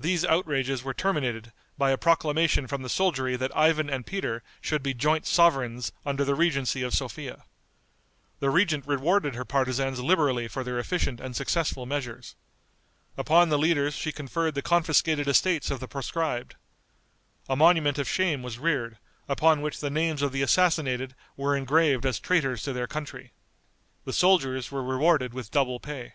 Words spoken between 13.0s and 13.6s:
Upon the